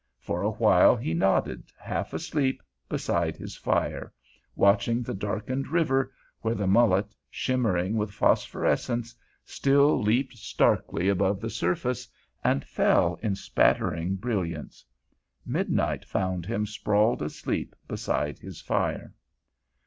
[0.17, 4.11] For a while he nodded, half asleep, beside his fire,
[4.55, 9.13] watching the darkened river, where the mullet, shimmering with phosphorescence,
[9.45, 12.07] still leaped starkly above the surface,
[12.43, 14.83] and fell in spattering brilliance.
[15.45, 19.13] Midnight found him sprawled asleep beside his fire.